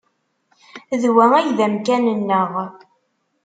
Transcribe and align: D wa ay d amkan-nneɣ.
D 1.01 1.03
wa 1.13 1.25
ay 1.37 1.47
d 1.57 1.59
amkan-nneɣ. 1.65 2.53